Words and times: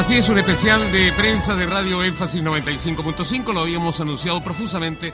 Así 0.00 0.14
es, 0.14 0.30
un 0.30 0.38
especial 0.38 0.90
de 0.92 1.12
prensa 1.12 1.54
de 1.54 1.66
Radio 1.66 2.02
Énfasis 2.02 2.42
95.5. 2.42 3.52
Lo 3.52 3.60
habíamos 3.60 4.00
anunciado 4.00 4.40
profusamente. 4.40 5.12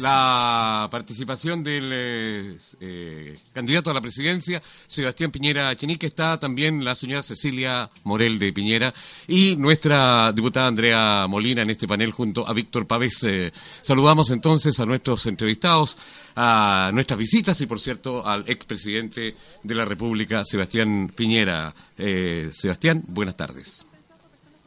La 0.00 0.88
participación 0.90 1.62
del 1.62 1.90
eh, 1.92 2.56
eh, 2.80 3.38
candidato 3.52 3.88
a 3.88 3.94
la 3.94 4.00
presidencia, 4.00 4.60
Sebastián 4.88 5.30
Piñera 5.30 5.72
Chenique, 5.76 6.08
está 6.08 6.40
también 6.40 6.84
la 6.84 6.96
señora 6.96 7.22
Cecilia 7.22 7.88
Morel 8.02 8.40
de 8.40 8.52
Piñera 8.52 8.92
y 9.28 9.54
nuestra 9.54 10.32
diputada 10.32 10.66
Andrea 10.66 11.28
Molina 11.28 11.62
en 11.62 11.70
este 11.70 11.86
panel 11.86 12.10
junto 12.10 12.48
a 12.48 12.52
Víctor 12.52 12.84
Pávez. 12.84 13.22
Eh, 13.22 13.52
saludamos 13.80 14.30
entonces 14.32 14.80
a 14.80 14.86
nuestros 14.86 15.24
entrevistados, 15.26 15.96
a 16.34 16.90
nuestras 16.92 17.16
visitas 17.16 17.60
y, 17.60 17.66
por 17.66 17.78
cierto, 17.78 18.26
al 18.26 18.42
expresidente 18.48 19.36
de 19.62 19.74
la 19.74 19.84
República, 19.84 20.44
Sebastián 20.44 21.12
Piñera. 21.14 21.72
Sebastián, 21.96 23.04
buenas 23.06 23.36
tardes. 23.36 23.85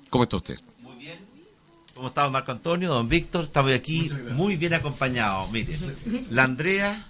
¿Cómo 0.09 0.23
está 0.23 0.37
usted? 0.37 0.59
Muy 0.81 0.95
bien. 0.97 1.19
¿Cómo 1.93 2.07
estamos, 2.07 2.31
Marco 2.31 2.51
Antonio, 2.51 2.89
don 2.89 3.07
Víctor? 3.07 3.43
Estamos 3.43 3.73
aquí 3.73 4.09
muy 4.31 4.55
bien 4.55 4.73
acompañados. 4.73 5.51
Mire, 5.51 5.77
la 6.31 6.45
Andrea 6.45 7.07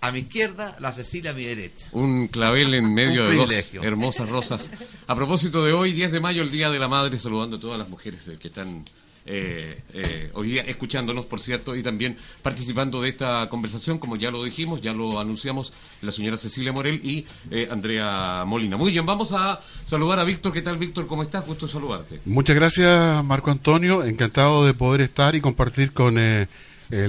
a 0.00 0.12
mi 0.12 0.20
izquierda, 0.20 0.76
la 0.80 0.92
Cecilia 0.92 1.30
a 1.30 1.34
mi 1.34 1.44
derecha. 1.44 1.86
Un 1.92 2.28
clavel 2.28 2.74
en 2.74 2.92
medio 2.92 3.28
de 3.28 3.36
dos 3.36 3.74
hermosas 3.74 4.28
rosas. 4.28 4.70
A 5.06 5.14
propósito 5.14 5.64
de 5.64 5.72
hoy, 5.72 5.92
10 5.92 6.12
de 6.12 6.20
mayo, 6.20 6.42
el 6.42 6.50
Día 6.50 6.70
de 6.70 6.78
la 6.78 6.88
Madre, 6.88 7.18
saludando 7.18 7.56
a 7.58 7.60
todas 7.60 7.78
las 7.78 7.88
mujeres 7.88 8.30
que 8.40 8.48
están 8.48 8.84
eh, 9.28 9.82
eh, 9.92 10.30
hoy 10.34 10.50
día 10.50 10.62
escuchándonos, 10.62 11.26
por 11.26 11.40
cierto, 11.40 11.74
y 11.74 11.82
también 11.82 12.16
participando 12.42 13.02
de 13.02 13.08
esta 13.08 13.48
conversación, 13.48 13.98
como 13.98 14.16
ya 14.16 14.30
lo 14.30 14.44
dijimos, 14.44 14.80
ya 14.80 14.92
lo 14.92 15.18
anunciamos, 15.18 15.72
la 16.02 16.12
señora 16.12 16.36
Cecilia 16.36 16.72
Morel 16.72 17.00
y 17.02 17.26
eh, 17.50 17.68
Andrea 17.70 18.44
Molina. 18.46 18.76
Muy 18.76 18.92
bien, 18.92 19.04
vamos 19.04 19.32
a 19.32 19.60
saludar 19.84 20.20
a 20.20 20.24
Víctor. 20.24 20.52
¿Qué 20.52 20.62
tal, 20.62 20.78
Víctor? 20.78 21.08
¿Cómo 21.08 21.24
estás? 21.24 21.44
Gusto 21.44 21.66
saludarte. 21.66 22.20
Muchas 22.24 22.54
gracias, 22.54 23.24
Marco 23.24 23.50
Antonio. 23.50 24.04
Encantado 24.04 24.64
de 24.64 24.74
poder 24.74 25.00
estar 25.00 25.34
y 25.34 25.40
compartir 25.40 25.92
con 25.92 26.18
el 26.18 26.48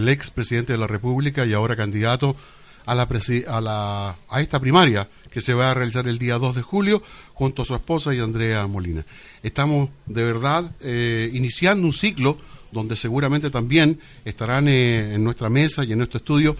ex 0.09 0.31
presidente 0.31 0.73
de 0.73 0.79
la 0.79 0.87
República 0.87 1.45
y 1.45 1.53
ahora 1.53 1.75
candidato 1.75 2.35
a, 2.87 2.95
la, 2.95 3.07
a, 3.47 3.61
la, 3.61 4.15
a 4.29 4.41
esta 4.41 4.59
primaria 4.59 5.07
que 5.31 5.41
se 5.41 5.53
va 5.53 5.71
a 5.71 5.73
realizar 5.73 6.07
el 6.07 6.17
día 6.17 6.37
2 6.37 6.55
de 6.55 6.61
julio 6.61 7.01
junto 7.33 7.61
a 7.61 7.65
su 7.65 7.75
esposa 7.75 8.13
y 8.13 8.19
Andrea 8.19 8.65
Molina. 8.67 9.05
Estamos 9.43 9.89
de 10.05 10.23
verdad 10.23 10.71
eh, 10.81 11.29
iniciando 11.33 11.85
un 11.85 11.93
ciclo 11.93 12.37
donde 12.71 12.95
seguramente 12.95 13.49
también 13.49 13.99
estarán 14.25 14.67
eh, 14.67 15.15
en 15.15 15.23
nuestra 15.23 15.49
mesa 15.49 15.83
y 15.83 15.91
en 15.91 15.99
nuestro 15.99 16.17
estudio 16.17 16.55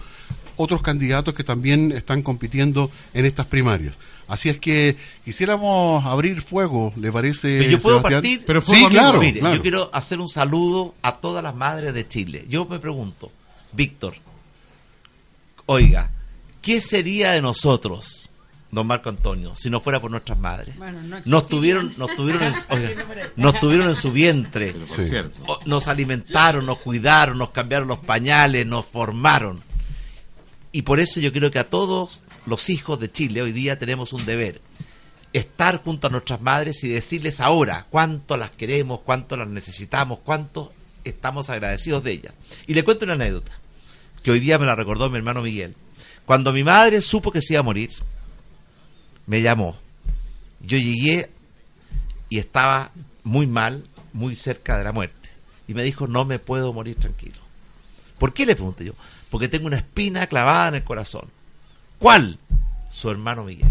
otros 0.56 0.82
candidatos 0.82 1.34
que 1.34 1.44
también 1.44 1.92
están 1.92 2.22
compitiendo 2.22 2.90
en 3.14 3.24
estas 3.24 3.46
primarias. 3.46 3.96
Así 4.26 4.48
es 4.50 4.58
que 4.58 4.96
quisiéramos 5.24 6.04
abrir 6.04 6.42
fuego, 6.42 6.92
¿le 6.96 7.10
parece? 7.12 7.70
yo 7.70 7.78
puedo 7.78 8.02
partir. 8.02 8.42
Pero 8.44 8.60
sí, 8.60 8.84
claro, 8.90 9.20
Mire, 9.20 9.40
yo 9.40 9.62
quiero 9.62 9.88
hacer 9.92 10.20
un 10.20 10.28
saludo 10.28 10.94
a 11.00 11.16
todas 11.16 11.42
las 11.42 11.54
madres 11.54 11.94
de 11.94 12.06
Chile. 12.06 12.44
Yo 12.48 12.66
me 12.66 12.78
pregunto, 12.78 13.30
Víctor, 13.72 14.14
oiga, 15.66 16.10
¿qué 16.60 16.80
sería 16.80 17.32
de 17.32 17.40
nosotros 17.40 18.27
don 18.70 18.86
Marco 18.86 19.08
Antonio, 19.08 19.54
si 19.56 19.70
no 19.70 19.80
fuera 19.80 20.00
por 20.00 20.10
nuestras 20.10 20.38
madres. 20.38 20.74
nos 21.24 21.48
tuvieron, 21.48 21.94
nos 21.96 22.14
tuvieron, 22.14 22.42
en, 22.42 22.54
nos 23.36 23.58
tuvieron 23.60 23.88
en 23.88 23.96
su 23.96 24.12
vientre, 24.12 24.74
nos 25.64 25.88
alimentaron, 25.88 26.66
nos 26.66 26.78
cuidaron, 26.78 27.38
nos 27.38 27.50
cambiaron 27.50 27.88
los 27.88 27.98
pañales, 27.98 28.66
nos 28.66 28.84
formaron. 28.84 29.62
Y 30.70 30.82
por 30.82 31.00
eso 31.00 31.20
yo 31.20 31.32
creo 31.32 31.50
que 31.50 31.58
a 31.58 31.68
todos 31.68 32.20
los 32.44 32.68
hijos 32.68 33.00
de 33.00 33.10
Chile 33.10 33.42
hoy 33.42 33.52
día 33.52 33.78
tenemos 33.78 34.12
un 34.12 34.24
deber, 34.26 34.60
estar 35.32 35.82
junto 35.82 36.06
a 36.06 36.10
nuestras 36.10 36.40
madres 36.40 36.84
y 36.84 36.88
decirles 36.88 37.40
ahora 37.40 37.86
cuánto 37.88 38.36
las 38.36 38.50
queremos, 38.50 39.00
cuánto 39.00 39.36
las 39.36 39.48
necesitamos, 39.48 40.18
cuánto 40.22 40.72
estamos 41.04 41.48
agradecidos 41.48 42.04
de 42.04 42.12
ellas. 42.12 42.34
Y 42.66 42.74
le 42.74 42.84
cuento 42.84 43.06
una 43.06 43.14
anécdota, 43.14 43.52
que 44.22 44.30
hoy 44.30 44.40
día 44.40 44.58
me 44.58 44.66
la 44.66 44.74
recordó 44.74 45.08
mi 45.08 45.16
hermano 45.16 45.40
Miguel. 45.40 45.74
Cuando 46.26 46.52
mi 46.52 46.62
madre 46.64 47.00
supo 47.00 47.32
que 47.32 47.40
se 47.40 47.54
iba 47.54 47.60
a 47.60 47.62
morir, 47.64 47.90
me 49.28 49.42
llamó. 49.42 49.76
Yo 50.60 50.76
llegué 50.76 51.30
y 52.28 52.38
estaba 52.38 52.90
muy 53.22 53.46
mal, 53.46 53.84
muy 54.12 54.34
cerca 54.34 54.76
de 54.76 54.84
la 54.84 54.92
muerte. 54.92 55.28
Y 55.68 55.74
me 55.74 55.84
dijo, 55.84 56.08
no 56.08 56.24
me 56.24 56.40
puedo 56.40 56.72
morir 56.72 56.96
tranquilo. 56.96 57.38
¿Por 58.18 58.32
qué 58.32 58.46
le 58.46 58.56
pregunté 58.56 58.86
yo? 58.86 58.94
Porque 59.30 59.48
tengo 59.48 59.66
una 59.66 59.76
espina 59.76 60.26
clavada 60.26 60.68
en 60.68 60.74
el 60.76 60.82
corazón. 60.84 61.28
¿Cuál? 61.98 62.38
Su 62.90 63.10
hermano 63.10 63.44
Miguel. 63.44 63.70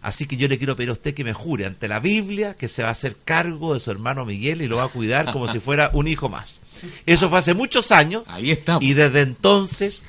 Así 0.00 0.26
que 0.26 0.36
yo 0.36 0.48
le 0.48 0.56
quiero 0.56 0.76
pedir 0.76 0.90
a 0.90 0.94
usted 0.94 1.14
que 1.14 1.24
me 1.24 1.34
jure 1.34 1.66
ante 1.66 1.88
la 1.88 2.00
Biblia 2.00 2.54
que 2.54 2.68
se 2.68 2.82
va 2.82 2.88
a 2.88 2.92
hacer 2.92 3.16
cargo 3.24 3.74
de 3.74 3.80
su 3.80 3.90
hermano 3.90 4.24
Miguel 4.24 4.62
y 4.62 4.68
lo 4.68 4.76
va 4.76 4.84
a 4.84 4.88
cuidar 4.88 5.32
como 5.32 5.52
si 5.52 5.60
fuera 5.60 5.90
un 5.92 6.08
hijo 6.08 6.28
más. 6.28 6.60
Eso 7.04 7.28
fue 7.28 7.40
hace 7.40 7.54
muchos 7.54 7.92
años. 7.92 8.22
Ahí 8.28 8.50
está. 8.50 8.78
Y 8.80 8.94
desde 8.94 9.20
entonces 9.20 10.04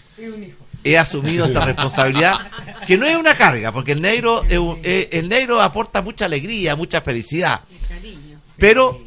he 0.83 0.97
asumido 0.97 1.45
esta 1.45 1.65
responsabilidad, 1.65 2.49
que 2.85 2.97
no 2.97 3.05
es 3.05 3.15
una 3.15 3.35
carga, 3.35 3.71
porque 3.71 3.91
el 3.91 4.01
negro, 4.01 4.43
el 4.47 5.29
negro 5.29 5.61
aporta 5.61 6.01
mucha 6.01 6.25
alegría, 6.25 6.75
mucha 6.75 7.01
felicidad. 7.01 7.61
Pero 8.57 9.01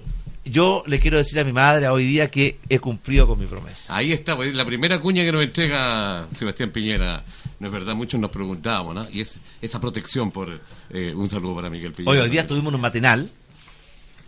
yo 0.45 0.83
le 0.87 0.99
quiero 1.01 1.19
decir 1.19 1.39
a 1.39 1.45
mi 1.45 1.53
madre 1.53 1.89
hoy 1.89 2.05
día 2.05 2.31
que 2.31 2.59
he 2.69 2.79
cumplido 2.79 3.27
con 3.27 3.39
mi 3.39 3.47
promesa. 3.47 3.97
Ahí 3.97 4.13
está, 4.13 4.37
pues, 4.37 4.55
la 4.55 4.65
primera 4.65 5.01
cuña 5.01 5.23
que 5.23 5.33
nos 5.33 5.43
entrega 5.43 6.27
Sebastián 6.37 6.71
Piñera. 6.71 7.25
No 7.59 7.67
es 7.67 7.73
verdad, 7.73 7.95
muchos 7.95 8.19
nos 8.19 8.31
preguntábamos, 8.31 8.95
¿no? 8.95 9.07
Y 9.11 9.21
es 9.21 9.37
esa 9.61 9.81
protección 9.81 10.31
por 10.31 10.61
eh, 10.91 11.13
un 11.15 11.29
saludo 11.29 11.57
para 11.57 11.69
Miguel 11.69 11.93
Piñera. 11.93 12.11
Hoy, 12.11 12.19
hoy 12.19 12.31
día 12.31 12.47
tuvimos 12.47 12.73
un 12.73 12.81
matinal 12.81 13.31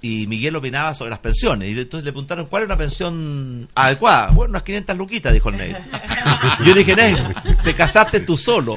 y 0.03 0.27
Miguel 0.27 0.57
opinaba 0.57 0.95
sobre 0.95 1.11
las 1.11 1.21
pensiones. 1.21 1.71
Y 1.71 1.79
entonces 1.79 2.05
le 2.05 2.11
preguntaron 2.11 2.47
cuál 2.47 2.65
es 2.65 2.67
una 2.67 2.77
pensión 2.77 3.69
adecuada. 3.77 4.31
Bueno, 4.33 4.51
unas 4.51 4.65
500 4.65 4.97
luquitas, 4.99 5.33
dijo 5.33 5.49
el 5.49 5.57
Ney. 5.57 5.77
Yo 6.67 6.75
dije, 6.75 6.97
Ney, 6.97 7.17
te 7.63 7.73
casaste 7.73 8.21
tú 8.21 8.37
solo. 8.37 8.77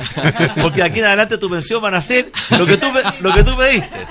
Porque 0.61 0.81
de 0.81 0.87
aquí 0.87 0.99
en 0.99 1.05
adelante 1.05 1.39
tu 1.39 1.49
pensión 1.49 1.81
van 1.81 1.95
a 1.95 2.01
ser 2.01 2.31
lo 2.51 2.65
que 2.67 2.77
tú, 2.77 2.87
lo 3.21 3.33
que 3.33 3.43
tú 3.43 3.57
pediste. 3.57 4.07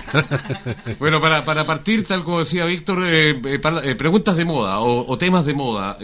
Bueno, 0.98 1.20
para, 1.20 1.44
para 1.44 1.64
partir, 1.64 2.04
tal 2.04 2.24
como 2.24 2.40
decía 2.40 2.64
Víctor, 2.64 3.06
eh, 3.06 3.30
eh, 3.30 3.60
eh, 3.84 3.94
preguntas 3.94 4.36
de 4.36 4.44
moda 4.44 4.80
o, 4.80 5.16
temas 5.16 5.46
de 5.46 5.54
moda. 5.54 5.96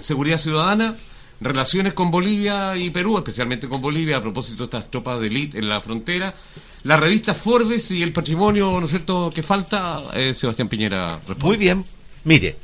seguridad 0.00 0.38
ciudadana. 0.38 0.94
Relaciones 1.40 1.94
con 1.94 2.10
Bolivia 2.10 2.76
y 2.76 2.90
Perú, 2.90 3.18
especialmente 3.18 3.68
con 3.68 3.80
Bolivia, 3.80 4.18
a 4.18 4.22
propósito 4.22 4.58
de 4.58 4.64
estas 4.64 4.90
tropas 4.90 5.20
de 5.20 5.26
élite 5.26 5.58
en 5.58 5.68
la 5.68 5.80
frontera 5.80 6.34
la 6.84 6.98
revista 6.98 7.34
Forbes 7.34 7.90
y 7.90 8.02
el 8.02 8.12
patrimonio, 8.12 8.78
¿no 8.78 8.84
es 8.84 8.90
cierto?, 8.90 9.30
que 9.34 9.42
falta, 9.42 10.02
eh, 10.12 10.34
Sebastián 10.34 10.68
Piñera. 10.68 11.18
Muy 11.40 11.56
bien. 11.56 11.84
Mire, 12.24 12.58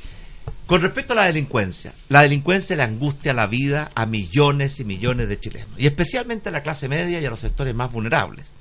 con 0.66 0.82
respecto 0.82 1.14
a 1.14 1.16
la 1.16 1.24
delincuencia, 1.24 1.94
la 2.10 2.22
delincuencia 2.22 2.76
le 2.76 2.82
angustia 2.82 3.32
la 3.32 3.46
vida 3.46 3.90
a 3.94 4.04
millones 4.04 4.78
y 4.78 4.84
millones 4.84 5.28
de 5.28 5.40
chilenos, 5.40 5.70
y 5.78 5.86
especialmente 5.86 6.50
a 6.50 6.52
la 6.52 6.62
clase 6.62 6.86
media 6.86 7.18
y 7.18 7.24
a 7.24 7.30
los 7.30 7.40
sectores 7.40 7.74
más 7.74 7.90
vulnerables. 7.90 8.52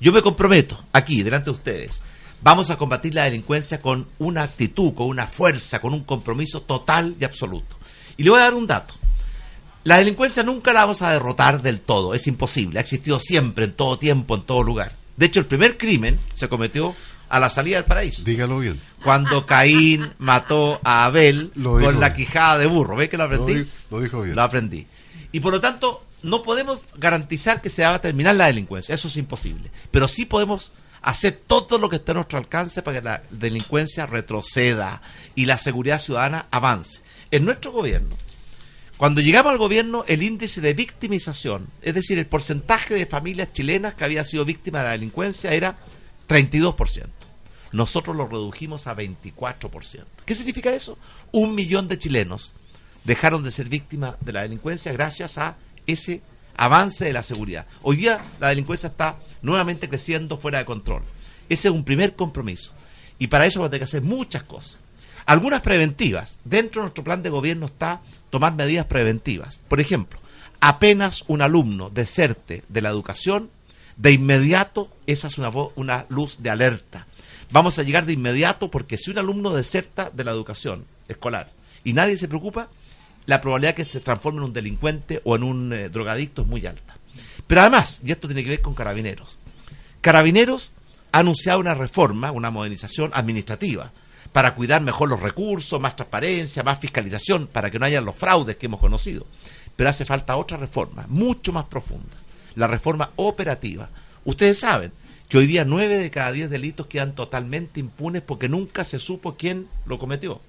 Yo 0.00 0.12
me 0.12 0.22
comprometo 0.22 0.84
aquí, 0.92 1.24
delante 1.24 1.46
de 1.46 1.56
ustedes, 1.56 2.00
vamos 2.40 2.70
a 2.70 2.78
combatir 2.78 3.12
la 3.12 3.24
delincuencia 3.24 3.80
con 3.80 4.06
una 4.20 4.44
actitud, 4.44 4.94
con 4.94 5.08
una 5.08 5.26
fuerza, 5.26 5.80
con 5.80 5.94
un 5.94 6.04
compromiso 6.04 6.62
total 6.62 7.16
y 7.20 7.24
absoluto. 7.24 7.76
Y 8.16 8.22
le 8.22 8.30
voy 8.30 8.38
a 8.38 8.44
dar 8.44 8.54
un 8.54 8.68
dato. 8.68 8.94
La 9.84 9.96
delincuencia 9.96 10.42
nunca 10.42 10.72
la 10.72 10.80
vamos 10.80 11.02
a 11.02 11.12
derrotar 11.12 11.62
del 11.62 11.80
todo, 11.80 12.14
es 12.14 12.26
imposible, 12.26 12.78
ha 12.78 12.82
existido 12.82 13.20
siempre, 13.20 13.66
en 13.66 13.72
todo 13.72 13.98
tiempo, 13.98 14.34
en 14.34 14.42
todo 14.42 14.62
lugar. 14.62 14.92
De 15.16 15.26
hecho, 15.26 15.40
el 15.40 15.46
primer 15.46 15.78
crimen 15.78 16.18
se 16.34 16.48
cometió 16.48 16.94
a 17.28 17.40
la 17.40 17.50
salida 17.50 17.76
del 17.76 17.84
paraíso. 17.84 18.22
Dígalo 18.22 18.58
bien. 18.58 18.80
Cuando 19.02 19.46
Caín 19.46 20.12
mató 20.18 20.80
a 20.84 21.04
Abel 21.04 21.52
con 21.62 22.00
la 22.00 22.14
quijada 22.14 22.58
de 22.58 22.66
burro. 22.66 22.96
¿Ve 22.96 23.08
que 23.08 23.16
lo 23.16 23.24
aprendí? 23.24 23.66
Lo, 23.90 24.00
dijo 24.00 24.22
bien. 24.22 24.36
Lo 24.36 24.42
aprendí. 24.42 24.86
Y 25.32 25.40
por 25.40 25.52
lo 25.52 25.60
tanto, 25.60 26.04
no 26.22 26.42
podemos 26.42 26.80
garantizar 26.96 27.60
que 27.60 27.70
se 27.70 27.82
va 27.82 27.94
a 27.94 28.00
terminar 28.00 28.36
la 28.36 28.46
delincuencia. 28.46 28.94
Eso 28.94 29.08
es 29.08 29.16
imposible. 29.16 29.70
Pero 29.90 30.08
sí 30.08 30.24
podemos 30.24 30.72
hacer 31.02 31.40
todo 31.46 31.78
lo 31.78 31.88
que 31.88 31.96
esté 31.96 32.12
a 32.12 32.14
nuestro 32.14 32.38
alcance 32.38 32.82
para 32.82 32.98
que 32.98 33.04
la 33.04 33.22
delincuencia 33.30 34.06
retroceda 34.06 35.02
y 35.34 35.46
la 35.46 35.58
seguridad 35.58 36.00
ciudadana 36.00 36.46
avance. 36.50 37.00
En 37.30 37.44
nuestro 37.44 37.72
gobierno 37.72 38.16
cuando 38.98 39.20
llegamos 39.20 39.52
al 39.52 39.58
gobierno, 39.58 40.04
el 40.08 40.24
índice 40.24 40.60
de 40.60 40.74
victimización, 40.74 41.68
es 41.82 41.94
decir, 41.94 42.18
el 42.18 42.26
porcentaje 42.26 42.94
de 42.94 43.06
familias 43.06 43.52
chilenas 43.52 43.94
que 43.94 44.04
había 44.04 44.24
sido 44.24 44.44
víctima 44.44 44.80
de 44.80 44.84
la 44.86 44.90
delincuencia 44.90 45.52
era 45.52 45.78
32%. 46.28 47.06
Nosotros 47.70 48.16
lo 48.16 48.26
redujimos 48.26 48.88
a 48.88 48.96
24%. 48.96 50.04
¿Qué 50.24 50.34
significa 50.34 50.72
eso? 50.72 50.98
Un 51.30 51.54
millón 51.54 51.86
de 51.86 51.96
chilenos 51.96 52.54
dejaron 53.04 53.44
de 53.44 53.52
ser 53.52 53.68
víctimas 53.68 54.16
de 54.20 54.32
la 54.32 54.42
delincuencia 54.42 54.92
gracias 54.92 55.38
a 55.38 55.56
ese 55.86 56.20
avance 56.56 57.04
de 57.04 57.12
la 57.12 57.22
seguridad. 57.22 57.66
Hoy 57.82 57.98
día 57.98 58.20
la 58.40 58.48
delincuencia 58.48 58.88
está 58.88 59.20
nuevamente 59.42 59.88
creciendo 59.88 60.38
fuera 60.38 60.58
de 60.58 60.64
control. 60.64 61.04
Ese 61.48 61.68
es 61.68 61.74
un 61.74 61.84
primer 61.84 62.16
compromiso. 62.16 62.72
Y 63.20 63.28
para 63.28 63.46
eso 63.46 63.60
vamos 63.60 63.68
a 63.68 63.70
tener 63.70 63.80
que 63.80 63.90
hacer 63.90 64.02
muchas 64.02 64.42
cosas. 64.42 64.78
Algunas 65.28 65.62
preventivas. 65.62 66.38
Dentro 66.44 66.80
de 66.80 66.86
nuestro 66.86 67.04
plan 67.04 67.22
de 67.22 67.30
gobierno 67.30 67.66
está 67.66 68.00
tomar 68.30 68.54
medidas 68.54 68.86
preventivas. 68.86 69.60
Por 69.68 69.78
ejemplo, 69.78 70.18
apenas 70.58 71.24
un 71.28 71.42
alumno 71.42 71.90
deserte 71.90 72.64
de 72.68 72.82
la 72.82 72.88
educación, 72.88 73.50
de 73.96 74.12
inmediato 74.12 74.90
esa 75.06 75.28
es 75.28 75.38
una, 75.38 75.50
una 75.76 76.06
luz 76.08 76.42
de 76.42 76.50
alerta 76.50 77.06
vamos 77.50 77.78
a 77.78 77.82
llegar 77.82 78.06
de 78.06 78.12
inmediato 78.12 78.70
porque 78.70 78.96
si 78.96 79.10
un 79.10 79.18
alumno 79.18 79.54
deserta 79.54 80.10
de 80.12 80.24
la 80.24 80.30
educación 80.30 80.84
escolar 81.08 81.48
y 81.84 81.92
nadie 81.92 82.16
se 82.16 82.28
preocupa, 82.28 82.68
la 83.26 83.40
probabilidad 83.40 83.74
que 83.74 83.84
se 83.84 84.00
transforme 84.00 84.38
en 84.38 84.44
un 84.44 84.52
delincuente 84.52 85.20
o 85.24 85.36
en 85.36 85.42
un 85.42 85.72
eh, 85.72 85.88
drogadicto 85.88 86.42
es 86.42 86.48
muy 86.48 86.66
alta. 86.66 86.96
Pero 87.46 87.60
además, 87.62 88.00
y 88.04 88.12
esto 88.12 88.28
tiene 88.28 88.42
que 88.42 88.50
ver 88.50 88.62
con 88.62 88.74
carabineros, 88.74 89.38
carabineros 90.00 90.72
ha 91.12 91.20
anunciado 91.20 91.58
una 91.58 91.74
reforma, 91.74 92.32
una 92.32 92.50
modernización 92.50 93.10
administrativa 93.14 93.92
para 94.32 94.54
cuidar 94.54 94.82
mejor 94.82 95.08
los 95.08 95.20
recursos, 95.20 95.80
más 95.80 95.96
transparencia, 95.96 96.62
más 96.62 96.78
fiscalización, 96.78 97.46
para 97.46 97.70
que 97.70 97.78
no 97.78 97.86
haya 97.86 98.00
los 98.00 98.16
fraudes 98.16 98.56
que 98.56 98.66
hemos 98.66 98.80
conocido. 98.80 99.26
Pero 99.76 99.90
hace 99.90 100.04
falta 100.04 100.36
otra 100.36 100.56
reforma, 100.56 101.06
mucho 101.08 101.52
más 101.52 101.64
profunda, 101.64 102.16
la 102.54 102.66
reforma 102.66 103.10
operativa. 103.16 103.88
Ustedes 104.24 104.60
saben 104.60 104.92
que 105.28 105.38
hoy 105.38 105.46
día 105.46 105.64
nueve 105.64 105.98
de 105.98 106.10
cada 106.10 106.32
diez 106.32 106.50
delitos 106.50 106.86
quedan 106.86 107.14
totalmente 107.14 107.80
impunes 107.80 108.22
porque 108.22 108.48
nunca 108.48 108.84
se 108.84 108.98
supo 108.98 109.36
quién 109.36 109.68
lo 109.86 109.98
cometió. 109.98 110.40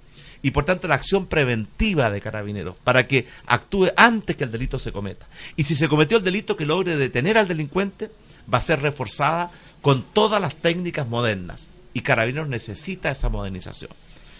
Y 0.41 0.51
por 0.51 0.63
tanto 0.63 0.87
la 0.87 0.95
acción 0.95 1.25
preventiva 1.25 2.09
de 2.09 2.21
carabineros 2.21 2.75
para 2.83 3.07
que 3.07 3.27
actúe 3.45 3.89
antes 3.97 4.37
que 4.37 4.45
el 4.45 4.51
delito 4.51 4.79
se 4.79 4.93
cometa. 4.93 5.27
Y 5.57 5.65
si 5.65 5.75
se 5.75 5.89
cometió 5.89 6.17
el 6.17 6.23
delito 6.23 6.55
que 6.55 6.65
logre 6.65 6.95
detener 6.95 7.37
al 7.37 7.47
delincuente, 7.47 8.09
va 8.51 8.59
a 8.59 8.61
ser 8.61 8.81
reforzada 8.81 9.51
con 9.81 10.01
todas 10.01 10.41
las 10.41 10.55
técnicas 10.55 11.07
modernas 11.07 11.69
y 11.99 12.01
Carabineros 12.01 12.49
necesita 12.49 13.11
esa 13.11 13.29
modernización. 13.29 13.91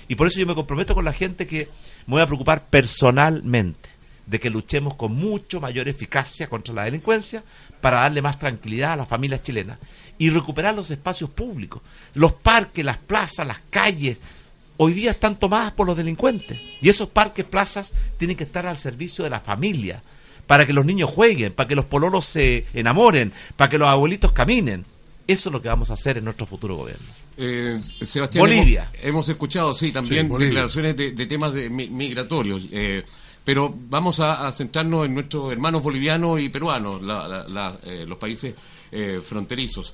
Y 0.07 0.15
por 0.15 0.27
eso 0.27 0.39
yo 0.39 0.47
me 0.47 0.55
comprometo 0.55 0.95
con 0.95 1.05
la 1.05 1.13
gente 1.13 1.45
que 1.45 1.69
me 2.07 2.13
voy 2.13 2.21
a 2.21 2.27
preocupar 2.27 2.67
personalmente 2.67 3.89
de 4.25 4.39
que 4.39 4.49
luchemos 4.49 4.95
con 4.95 5.13
mucho 5.13 5.59
mayor 5.59 5.87
eficacia 5.87 6.47
contra 6.47 6.73
la 6.73 6.85
delincuencia 6.85 7.43
para 7.81 8.01
darle 8.01 8.21
más 8.21 8.39
tranquilidad 8.39 8.93
a 8.93 8.97
las 8.97 9.07
familias 9.07 9.43
chilenas 9.43 9.77
y 10.17 10.29
recuperar 10.29 10.73
los 10.73 10.89
espacios 10.89 11.29
públicos, 11.29 11.81
los 12.13 12.33
parques, 12.33 12.83
las 12.83 12.97
plazas, 12.97 13.45
las 13.45 13.59
calles. 13.69 14.19
Hoy 14.77 14.93
día 14.93 15.11
están 15.11 15.37
tomadas 15.37 15.73
por 15.73 15.85
los 15.85 15.97
delincuentes 15.97 16.59
y 16.81 16.89
esos 16.89 17.09
parques, 17.09 17.45
plazas 17.45 17.91
tienen 18.17 18.37
que 18.37 18.45
estar 18.45 18.65
al 18.65 18.77
servicio 18.77 19.23
de 19.23 19.29
la 19.29 19.39
familia, 19.39 20.01
para 20.47 20.65
que 20.65 20.73
los 20.73 20.85
niños 20.85 21.11
jueguen, 21.11 21.53
para 21.53 21.67
que 21.67 21.75
los 21.75 21.85
pololos 21.85 22.25
se 22.25 22.65
enamoren, 22.73 23.31
para 23.55 23.69
que 23.69 23.77
los 23.77 23.87
abuelitos 23.87 24.31
caminen. 24.31 24.83
Eso 25.27 25.49
es 25.49 25.53
lo 25.53 25.61
que 25.61 25.67
vamos 25.67 25.91
a 25.91 25.93
hacer 25.93 26.17
en 26.17 26.23
nuestro 26.23 26.47
futuro 26.47 26.75
gobierno. 26.75 27.05
Eh, 27.41 27.79
Sebastián, 28.01 28.41
Bolivia. 28.41 28.91
Hemos, 29.01 29.29
escuchado, 29.29 29.73
sí, 29.73 29.93
también 29.93 30.27
declaraciones 30.27 30.95
de, 30.97 31.25
temas 31.25 31.53
de, 31.53 31.69
migratorios. 31.69 32.67
Eh, 32.69 33.05
pero 33.45 33.73
vamos 33.73 34.19
a, 34.19 34.51
centrarnos 34.51 35.05
en 35.05 35.13
nuestros 35.13 35.51
hermanos 35.51 35.81
bolivianos 35.81 36.41
y 36.41 36.49
peruanos, 36.49 37.01
eh, 37.85 38.05
los 38.05 38.17
países 38.17 38.53
fronterizos. 39.23 39.93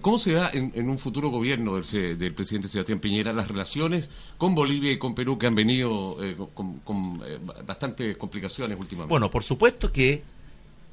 ¿Cómo 0.00 0.18
se 0.18 0.32
da 0.32 0.50
en, 0.52 0.88
un 0.88 0.98
futuro 0.98 1.30
gobierno 1.30 1.80
del, 1.80 2.34
presidente 2.34 2.68
Sebastián 2.68 2.98
Piñera 2.98 3.32
las 3.32 3.46
relaciones 3.46 4.10
con 4.36 4.54
Bolivia 4.54 4.90
y 4.90 4.98
con 4.98 5.14
Perú 5.14 5.38
que 5.38 5.46
han 5.46 5.54
venido 5.54 6.16
con, 6.52 6.80
con 6.80 7.22
bastantes 7.64 8.16
complicaciones 8.16 8.78
últimamente? 8.78 9.10
Bueno, 9.10 9.30
por 9.30 9.44
supuesto 9.44 9.92
que 9.92 10.22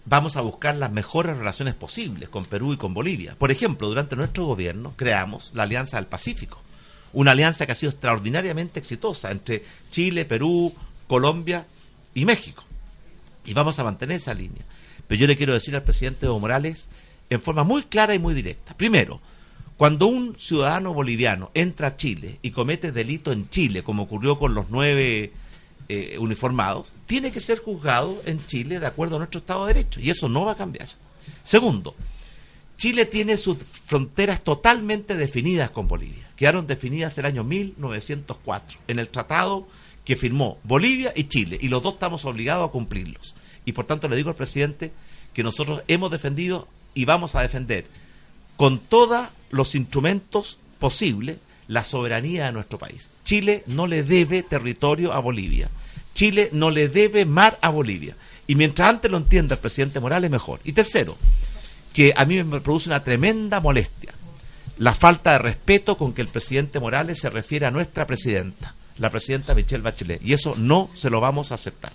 vamos 0.06 0.38
a 0.38 0.42
buscar 0.42 0.75
las 0.75 0.92
mejores 0.92 1.38
relaciones 1.38 1.75
posibles 1.75 2.30
con 2.30 2.46
Perú 2.46 2.74
y 2.74 2.78
con 2.78 2.94
Bolivia. 2.94 3.36
Por 3.38 3.51
ejemplo, 3.51 3.88
durante 3.88 4.16
nuestro 4.16 4.46
gobierno 4.46 4.94
creamos 4.96 5.51
la 5.54 5.63
Alianza 5.63 5.98
del 5.98 6.07
Pacífico, 6.07 6.62
una 7.13 7.31
alianza 7.31 7.66
que 7.66 7.72
ha 7.72 7.75
sido 7.75 7.92
extraordinariamente 7.92 8.80
exitosa 8.80 9.31
entre 9.31 9.63
Chile, 9.92 10.25
Perú, 10.25 10.74
Colombia 11.07 11.66
y 12.13 12.25
México. 12.25 12.63
Y 13.46 13.54
vamos 13.54 13.80
a 13.80 13.84
mantener 13.84 14.18
esa 14.18 14.34
línea. 14.34 14.63
Pero 15.07 15.22
yo 15.22 15.28
le 15.28 15.38
quiero 15.38 15.54
decir 15.54 15.75
al 15.75 15.84
presidente 15.84 16.28
Evo 16.28 16.40
Morales 16.40 16.88
en 17.30 17.42
forma 17.42 17.63
muy 17.63 17.84
clara 17.84 18.13
y 18.13 18.19
muy 18.19 18.34
directa. 18.34 18.75
Primero, 18.75 19.22
cuando 19.78 20.07
un 20.07 20.36
ciudadano 20.38 20.94
boliviano 20.94 21.52
entra 21.54 21.88
a 21.88 21.95
Chile 21.95 22.38
y 22.42 22.52
comete 22.52 22.92
delito 22.92 23.31
en 23.31 23.50
Chile, 23.50 23.84
como 23.84 24.04
ocurrió 24.04 24.38
con 24.38 24.54
los 24.54 24.66
nueve 24.69 25.31
eh, 25.88 26.18
uniformados, 26.20 26.92
tiene 27.06 27.31
que 27.31 27.42
ser 27.42 27.60
juzgado 27.60 28.22
en 28.26 28.46
Chile 28.46 28.80
de 28.80 28.88
acuerdo 28.88 29.16
a 29.16 29.20
nuestro 29.20 29.40
Estado 29.40 29.66
de 29.66 29.74
Derecho. 29.74 30.00
Y 30.00 30.10
eso 30.10 30.30
no 30.30 30.46
va 30.46 30.54
a 30.54 30.58
cambiar. 30.58 30.90
Segundo, 31.44 31.96
Chile 32.78 33.06
tiene 33.06 33.38
sus 33.38 33.58
fronteras 33.58 34.44
totalmente 34.44 35.16
definidas 35.16 35.70
con 35.70 35.88
Bolivia. 35.88 36.30
Quedaron 36.36 36.66
definidas 36.68 37.18
el 37.18 37.26
año 37.26 37.44
1904 37.44 38.80
en 38.88 39.00
el 39.00 39.10
tratado 39.10 39.68
que 40.06 40.16
firmó 40.16 40.60
Bolivia 40.64 41.12
y 41.16 41.26
Chile. 41.26 41.58
Y 41.60 41.68
los 41.68 41.84
dos 41.84 41.96
estamos 41.96 42.24
obligados 42.26 42.68
a 42.68 42.72
cumplirlos. 42.72 43.36
Y 43.66 43.74
por 43.74 43.86
tanto 43.86 44.08
le 44.08 44.16
digo 44.16 44.30
al 44.30 44.36
presidente 44.36 44.92
que 45.34 45.44
nosotros 45.44 45.81
hemos 45.88 46.10
defendido 46.10 46.68
y 46.94 47.06
vamos 47.06 47.36
a 47.36 47.42
defender 47.42 47.86
con 48.58 48.80
todos 48.80 49.28
los 49.52 49.76
instrumentos 49.76 50.58
posibles 50.80 51.38
la 51.69 51.86
soberanía 51.86 52.48
de 52.48 52.51
nuestro 52.51 52.77
país. 52.77 53.10
Chile 53.24 53.63
no 53.68 53.88
le 53.88 54.04
debe 54.04 54.44
territorio 54.44 55.13
a 55.13 55.19
Bolivia. 55.19 55.69
Chile 56.13 56.50
no 56.51 56.71
le 56.71 56.89
debe 56.89 57.24
mar 57.24 57.57
a 57.62 57.69
Bolivia. 57.69 58.16
Y 58.48 58.56
mientras 58.56 58.89
antes 58.89 59.10
lo 59.10 59.18
entienda 59.18 59.56
el 59.56 59.62
presidente 59.62 60.01
Morales, 60.01 60.30
mejor. 60.30 60.60
Y 60.63 60.74
tercero, 60.74 61.16
que 61.94 62.13
a 62.18 62.25
mí 62.25 62.44
me 62.44 62.60
produce 62.60 62.89
una 62.89 63.04
tremenda 63.04 63.60
molestia 63.60 64.13
la 64.80 64.95
falta 64.95 65.33
de 65.33 65.39
respeto 65.39 65.98
con 65.98 66.13
que 66.13 66.21
el 66.21 66.30
presidente 66.30 66.80
Morales 66.80 67.19
se 67.19 67.30
refiere 67.30 67.66
a 67.66 67.71
nuestra 67.71 68.07
presidenta, 68.07 68.74
la 68.98 69.10
presidenta 69.10 69.54
Michelle 69.54 69.83
Bachelet. 69.83 70.21
Y 70.24 70.33
eso 70.33 70.56
no 70.57 70.89
se 70.94 71.10
lo 71.10 71.19
vamos 71.19 71.51
a 71.51 71.56
aceptar. 71.56 71.92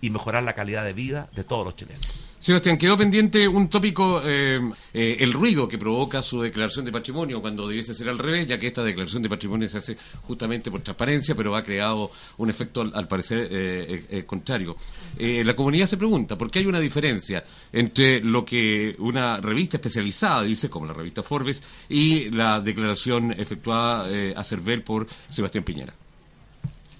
Y 0.00 0.08
mejorar 0.08 0.44
la 0.44 0.54
calidad 0.54 0.84
de 0.84 0.92
vida 0.92 1.28
de 1.34 1.44
todos 1.44 1.64
los 1.64 1.76
chilenos. 1.76 2.06
Sebastián, 2.40 2.78
quedó 2.78 2.96
pendiente 2.96 3.46
un 3.46 3.68
tópico, 3.68 4.22
eh, 4.24 4.58
eh, 4.94 5.16
el 5.20 5.34
ruido 5.34 5.68
que 5.68 5.76
provoca 5.76 6.22
su 6.22 6.40
declaración 6.40 6.86
de 6.86 6.90
patrimonio 6.90 7.42
cuando 7.42 7.68
debiese 7.68 7.92
ser 7.92 8.08
al 8.08 8.18
revés, 8.18 8.46
ya 8.48 8.58
que 8.58 8.66
esta 8.66 8.82
declaración 8.82 9.22
de 9.22 9.28
patrimonio 9.28 9.68
se 9.68 9.76
hace 9.76 9.98
justamente 10.22 10.70
por 10.70 10.80
transparencia, 10.80 11.34
pero 11.34 11.54
ha 11.54 11.62
creado 11.62 12.10
un 12.38 12.48
efecto 12.48 12.80
al, 12.80 13.06
parecer 13.06 13.46
eh, 13.50 14.24
contrario. 14.26 14.74
la 15.18 15.54
comunidad 15.54 15.86
se 15.86 15.98
pregunta, 15.98 16.38
¿por 16.38 16.50
qué 16.50 16.60
hay 16.60 16.66
una 16.66 16.80
diferencia 16.80 17.44
entre 17.74 18.20
lo 18.22 18.42
que 18.42 18.96
una 19.00 19.36
revista 19.36 19.76
especializada 19.76 20.42
dice, 20.42 20.70
como 20.70 20.86
la 20.86 20.94
revista 20.94 21.22
Forbes, 21.22 21.62
y 21.90 22.30
la 22.30 22.58
declaración 22.58 23.32
efectuada 23.32 24.08
a 24.34 24.44
Cervel 24.44 24.82
por 24.82 25.06
Sebastián 25.28 25.64
Piñera? 25.64 25.92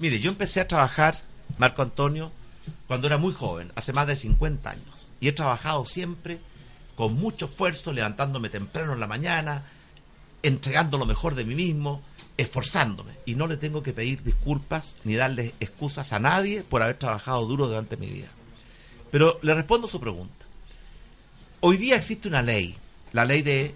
Mire, 0.00 0.20
yo 0.20 0.30
empecé 0.30 0.60
a 0.60 0.68
trabajar, 0.68 1.16
Marco 1.56 1.80
Antonio, 1.80 2.30
cuando 2.86 3.06
era 3.06 3.16
muy 3.16 3.32
joven, 3.32 3.72
hace 3.74 3.94
más 3.94 4.06
de 4.06 4.16
50 4.16 4.70
años 4.70 4.89
y 5.20 5.28
he 5.28 5.32
trabajado 5.32 5.84
siempre 5.86 6.40
con 6.96 7.14
mucho 7.14 7.46
esfuerzo, 7.46 7.92
levantándome 7.92 8.48
temprano 8.48 8.94
en 8.94 9.00
la 9.00 9.06
mañana, 9.06 9.64
entregando 10.42 10.98
lo 10.98 11.06
mejor 11.06 11.34
de 11.34 11.44
mí 11.44 11.54
mismo, 11.54 12.02
esforzándome. 12.36 13.12
Y 13.26 13.34
no 13.34 13.46
le 13.46 13.56
tengo 13.56 13.82
que 13.82 13.92
pedir 13.92 14.22
disculpas 14.22 14.96
ni 15.04 15.14
darle 15.14 15.54
excusas 15.60 16.12
a 16.12 16.18
nadie 16.18 16.62
por 16.62 16.82
haber 16.82 16.98
trabajado 16.98 17.46
duro 17.46 17.68
durante 17.68 17.96
mi 17.96 18.08
vida. 18.08 18.28
Pero 19.10 19.38
le 19.42 19.54
respondo 19.54 19.88
su 19.88 20.00
pregunta. 20.00 20.46
Hoy 21.60 21.76
día 21.76 21.96
existe 21.96 22.28
una 22.28 22.42
ley, 22.42 22.76
la 23.12 23.24
ley 23.24 23.42
de 23.42 23.74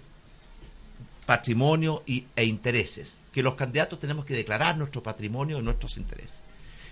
patrimonio 1.25 2.03
e 2.07 2.45
intereses, 2.45 3.17
que 3.31 3.43
los 3.43 3.55
candidatos 3.55 3.99
tenemos 3.99 4.25
que 4.25 4.33
declarar 4.33 4.77
nuestro 4.77 5.03
patrimonio 5.03 5.59
y 5.59 5.61
nuestros 5.61 5.97
intereses. 5.97 6.41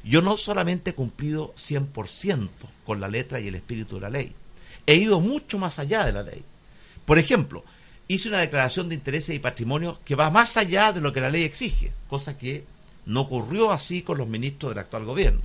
Yo 0.04 0.22
no 0.22 0.36
solamente 0.36 0.92
he 0.92 0.96
cumplido 0.96 1.54
100% 1.56 2.50
con 2.86 3.00
la 3.00 3.08
letra 3.08 3.40
y 3.40 3.48
el 3.48 3.56
espíritu 3.56 3.96
de 3.96 4.02
la 4.02 4.10
ley, 4.10 4.36
he 4.86 4.96
ido 4.96 5.20
mucho 5.20 5.58
más 5.58 5.80
allá 5.80 6.06
de 6.06 6.12
la 6.12 6.24
ley. 6.24 6.44
Por 7.06 7.20
ejemplo, 7.20 7.64
hice 8.08 8.30
una 8.30 8.40
declaración 8.40 8.90
de 8.90 8.96
intereses 8.96 9.36
y 9.36 9.40
patrimonio 9.40 10.00
que 10.06 10.16
va 10.16 10.30
más 10.30 10.58
allá 10.58 10.94
de 10.94 11.02
lo 11.02 11.14
que 11.14 11.22
la 11.22 11.30
ley 11.30 11.44
exige, 11.44 11.92
cosa 12.10 12.38
que 12.38 12.66
no 13.06 13.22
ocurrió 13.22 13.72
así 13.72 14.02
con 14.02 14.18
los 14.18 14.28
ministros 14.28 14.72
del 14.72 14.80
actual 14.80 15.06
gobierno. 15.06 15.42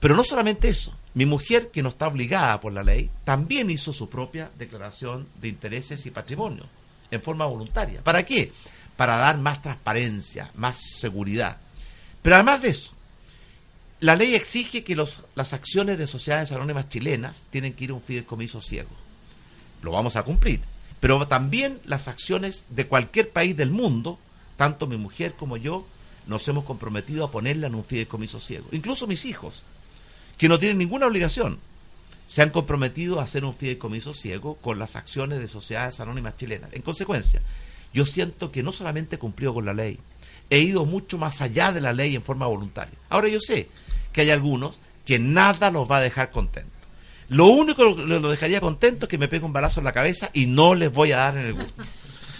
Pero 0.00 0.14
no 0.14 0.22
solamente 0.22 0.68
eso, 0.68 0.94
mi 1.14 1.26
mujer, 1.26 1.70
que 1.70 1.82
no 1.82 1.88
está 1.88 2.06
obligada 2.06 2.60
por 2.60 2.72
la 2.72 2.84
ley, 2.84 3.10
también 3.24 3.70
hizo 3.70 3.92
su 3.92 4.08
propia 4.08 4.50
declaración 4.56 5.26
de 5.40 5.48
intereses 5.48 6.06
y 6.06 6.10
patrimonio, 6.10 6.66
en 7.10 7.20
forma 7.20 7.46
voluntaria. 7.46 8.02
¿Para 8.02 8.24
qué? 8.24 8.52
Para 8.96 9.16
dar 9.16 9.38
más 9.38 9.60
transparencia, 9.60 10.50
más 10.54 10.78
seguridad. 10.78 11.58
Pero 12.22 12.36
además 12.36 12.62
de 12.62 12.68
eso, 12.68 12.92
la 14.00 14.14
ley 14.14 14.34
exige 14.34 14.84
que 14.84 14.96
las 14.96 15.52
acciones 15.52 15.98
de 15.98 16.06
sociedades 16.06 16.52
anónimas 16.52 16.88
chilenas 16.88 17.42
tienen 17.50 17.72
que 17.72 17.84
ir 17.84 17.90
a 17.90 17.94
un 17.94 18.02
fideicomiso 18.02 18.60
ciego. 18.60 18.90
Lo 19.82 19.92
vamos 19.92 20.16
a 20.16 20.22
cumplir. 20.22 20.60
Pero 21.00 21.26
también 21.26 21.80
las 21.84 22.08
acciones 22.08 22.64
de 22.70 22.86
cualquier 22.86 23.30
país 23.30 23.56
del 23.56 23.70
mundo, 23.70 24.18
tanto 24.56 24.86
mi 24.86 24.96
mujer 24.96 25.34
como 25.34 25.56
yo, 25.56 25.86
nos 26.26 26.46
hemos 26.48 26.64
comprometido 26.64 27.24
a 27.24 27.30
ponerla 27.30 27.68
en 27.68 27.74
un 27.74 27.84
fideicomiso 27.84 28.40
ciego. 28.40 28.68
Incluso 28.72 29.06
mis 29.06 29.24
hijos, 29.24 29.64
que 30.36 30.48
no 30.48 30.58
tienen 30.58 30.78
ninguna 30.78 31.06
obligación, 31.06 31.58
se 32.26 32.42
han 32.42 32.50
comprometido 32.50 33.18
a 33.18 33.24
hacer 33.24 33.44
un 33.44 33.54
fideicomiso 33.54 34.12
ciego 34.12 34.56
con 34.56 34.78
las 34.78 34.94
acciones 34.96 35.40
de 35.40 35.48
sociedades 35.48 35.98
anónimas 35.98 36.36
chilenas. 36.36 36.72
En 36.72 36.82
consecuencia, 36.82 37.40
yo 37.94 38.04
siento 38.04 38.52
que 38.52 38.62
no 38.62 38.72
solamente 38.72 39.18
cumplió 39.18 39.54
con 39.54 39.64
la 39.64 39.72
ley, 39.72 39.98
he 40.50 40.60
ido 40.60 40.84
mucho 40.84 41.16
más 41.16 41.40
allá 41.40 41.72
de 41.72 41.80
la 41.80 41.92
ley 41.92 42.14
en 42.14 42.22
forma 42.22 42.46
voluntaria. 42.46 42.94
Ahora 43.08 43.28
yo 43.28 43.40
sé 43.40 43.68
que 44.18 44.22
hay 44.22 44.30
algunos 44.30 44.80
que 45.06 45.18
nada 45.18 45.70
los 45.70 45.90
va 45.90 45.98
a 45.98 46.00
dejar 46.00 46.30
contentos. 46.30 46.72
Lo 47.28 47.46
único 47.46 47.94
que 47.94 48.02
los 48.04 48.30
dejaría 48.30 48.60
contentos 48.60 49.06
es 49.06 49.08
que 49.08 49.18
me 49.18 49.28
pegue 49.28 49.44
un 49.44 49.52
balazo 49.52 49.80
en 49.80 49.84
la 49.84 49.92
cabeza 49.92 50.30
y 50.32 50.46
no 50.46 50.74
les 50.74 50.92
voy 50.92 51.12
a 51.12 51.18
dar 51.18 51.36
en 51.36 51.46
el 51.46 51.54
gusto. 51.54 51.82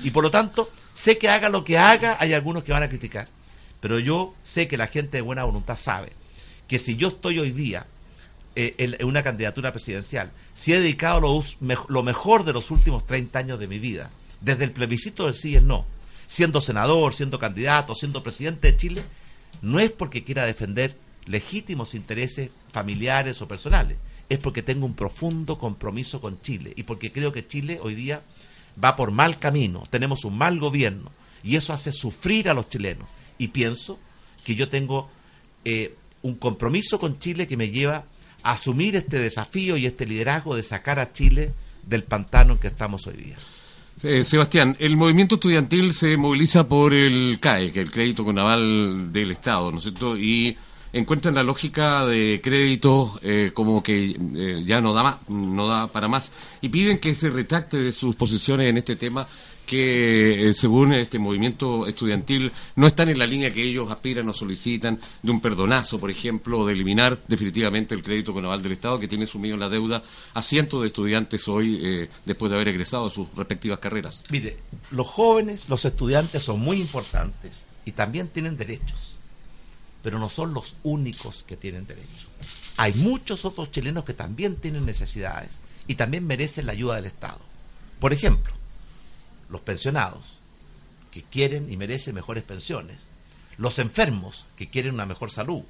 Y 0.03 0.11
por 0.11 0.23
lo 0.23 0.31
tanto, 0.31 0.71
Sé 0.99 1.17
que 1.17 1.29
haga 1.29 1.49
lo 1.49 1.63
que 1.63 1.79
haga, 1.79 2.17
hay 2.19 2.33
algunos 2.33 2.65
que 2.65 2.73
van 2.73 2.83
a 2.83 2.89
criticar. 2.89 3.29
Pero 3.79 4.01
yo 4.01 4.35
sé 4.43 4.67
que 4.67 4.77
la 4.77 4.89
gente 4.89 5.19
de 5.19 5.21
buena 5.21 5.45
voluntad 5.45 5.77
sabe 5.77 6.11
que 6.67 6.81
si 6.81 6.97
yo 6.97 7.07
estoy 7.07 7.39
hoy 7.39 7.53
día 7.53 7.87
eh, 8.57 8.75
en, 8.79 9.07
una 9.07 9.23
candidatura 9.23 9.71
presidencial, 9.71 10.33
si 10.55 10.73
he 10.73 10.81
dedicado 10.81 11.21
lo, 11.21 11.41
lo, 11.87 12.03
mejor 12.03 12.45
de 12.45 12.53
los 12.53 12.73
últimos 12.73 13.07
30 13.07 13.39
años 13.39 13.61
de 13.61 13.69
mi 13.69 13.79
vida, 13.79 14.11
desde 14.41 14.65
el 14.65 14.73
plebiscito 14.73 15.27
del 15.27 15.37
sí 15.37 15.51
y 15.51 15.55
el 15.55 15.69
no, 15.69 15.87
siendo 16.27 16.61
senador, 16.61 17.15
siendo 17.15 17.39
candidato, 17.39 17.95
siendo 17.95 18.25
presidente 18.25 18.73
de 18.73 18.77
Chile, 18.77 19.05
no 19.63 19.79
es 19.79 19.93
porque 19.93 20.25
quiera 20.25 20.47
defender 20.47 20.97
legítimos 21.29 21.95
intereses 21.95 22.51
familiares 22.73 23.41
o 23.41 23.49
personales, 23.49 23.99
es 24.29 24.39
porque 24.39 24.63
tengo 24.63 24.87
un 24.87 24.95
profundo 24.95 25.59
compromiso 25.59 26.21
con 26.21 26.41
Chile 26.41 26.73
y 26.77 26.83
porque 26.83 27.13
creo 27.13 27.33
que 27.33 27.47
Chile 27.47 27.79
hoy 27.83 27.95
día 27.95 28.23
va 28.83 28.97
por 28.97 29.11
mal 29.11 29.39
camino, 29.39 29.85
tenemos 29.91 30.25
un 30.25 30.37
mal 30.37 30.59
gobierno 30.59 31.11
y 31.43 31.57
eso 31.57 31.73
hace 31.73 31.93
sufrir 31.93 32.49
a 32.49 32.55
los 32.55 32.69
chilenos. 32.69 33.09
Y 33.39 33.49
pienso 33.49 33.99
que 34.45 34.55
yo 34.55 34.69
tengo 34.69 35.09
eh, 35.65 35.95
un 36.23 36.35
compromiso 36.35 36.99
con 36.99 37.19
Chile 37.19 37.47
que 37.47 37.57
me 37.57 37.71
lleva 37.71 38.05
a 38.43 38.53
asumir 38.53 38.97
este 38.97 39.19
desafío 39.19 39.77
y 39.77 39.87
este 39.87 40.07
liderazgo 40.07 40.57
de 40.57 40.63
sacar 40.63 40.99
a 40.99 41.13
Chile 41.13 41.53
del 41.83 42.05
pantano 42.05 42.55
en 42.55 42.59
que 42.59 42.69
estamos 42.69 43.07
hoy 43.07 43.17
día. 43.17 43.37
Eh, 44.03 44.23
Sebastián, 44.25 44.77
el 44.79 44.97
movimiento 44.97 45.37
estudiantil 45.37 45.93
se 45.93 46.17
moviliza 46.17 46.69
por 46.69 46.95
el 46.95 47.39
CAE, 47.41 47.73
que 47.73 47.81
es 47.81 47.87
el 47.87 47.91
crédito 47.91 48.25
con 48.25 48.39
aval 48.39 49.13
del 49.13 49.33
Estado, 49.33 49.73
¿no 49.73 49.79
es 49.79 49.85
cierto? 49.85 50.17
Y 50.17 50.57
encuentran 50.93 51.35
la 51.35 51.43
lógica 51.43 52.07
de 52.07 52.41
crédito 52.43 53.19
eh, 53.23 53.51
como 53.55 53.83
que 53.83 54.11
eh, 54.11 54.63
ya 54.65 54.81
no 54.81 54.93
da 54.95 55.21
no 55.29 55.69
da 55.69 55.89
para 55.89 56.09
más 56.09 56.31
y 56.61 56.69
piden 56.69 56.99
que 56.99 57.15
se 57.15 57.31
retracte 57.31 57.77
de 57.77 57.93
sus 57.93 58.17
posiciones 58.17 58.69
en 58.69 58.79
este 58.79 58.97
tema 58.97 59.27
que 59.67 60.49
eh, 60.49 60.55
según 60.55 60.95
este 60.95 61.19
movimiento 61.19 61.87
estudiantil 61.87 62.51
no 62.77 62.87
están 62.87 63.11
en 63.11 63.19
la 63.19 63.27
línea 63.27 63.51
que 63.51 63.63
ellos 63.63 63.91
aspiran 63.91 64.27
o 64.27 64.33
solicitan 64.33 64.99
de 65.23 65.31
un 65.31 65.43
perdonazo, 65.43 66.01
por 66.01 66.11
ejemplo, 66.11 66.65
de 66.65 66.73
eliminar 66.73 67.23
definitivamente 67.29 67.95
el 67.95 68.03
crédito 68.03 68.33
con 68.33 68.47
aval 68.47 68.63
del 68.63 68.73
Estado 68.73 68.99
que 68.99 69.09
tiene 69.09 69.27
sumido 69.27 69.53
en 69.53 69.61
la 69.61 69.69
deuda 69.69 70.03
a 70.33 70.41
cientos 70.41 70.81
de 70.81 70.87
estudiantes 70.87 71.47
hoy 71.49 72.09
después 72.25 72.49
de 72.49 72.57
haber 72.57 72.69
egresado 72.69 73.09
a 73.09 73.11
sus 73.11 73.29
respectivas 73.37 73.79
carreras. 73.79 74.23
Mire, 74.31 74.57
los 74.91 75.07
jóvenes, 75.07 75.69
los 75.69 75.85
estudiantes 75.85 76.43
son 76.43 76.61
muy 76.61 76.81
importantes 76.81 77.67
y 77.85 77.93
también 77.93 78.29
tienen 78.29 78.57
derechos 78.57 79.18
pero 80.03 80.19
no 80.19 80.29
son 80.29 80.55
los 80.55 80.77
únicos 80.83 81.45
que 81.45 81.57
tienen 81.57 81.87
derecho. 81.87 82.29
Hay 82.77 82.95
muchos 82.95 83.45
otros 83.45 83.71
chilenos 83.71 84.05
que 84.05 84.15
también 84.15 84.57
tienen 84.57 84.87
necesidades 84.87 85.51
y 85.87 85.97
también 85.97 86.27
merecen 86.27 86.67
la 86.67 86.73
ayuda 86.73 86.97
del 86.97 87.07
Estado. 87.07 87.41
Por 87.99 88.13
ejemplo, 88.13 88.53
los 89.49 89.61
pensionados, 89.63 90.39
que 91.11 91.23
quieren 91.23 91.73
y 91.73 91.77
merecen 91.77 92.15
mejores 92.15 92.45
pensiones, 92.45 93.01
los 93.57 93.79
enfermos, 93.79 94.47
que 94.57 94.69
quieren 94.69 94.95
una 94.95 95.07
mejor 95.07 95.31
salud, 95.31 95.63